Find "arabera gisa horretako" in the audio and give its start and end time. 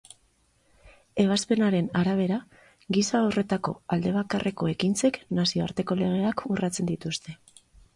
2.01-3.77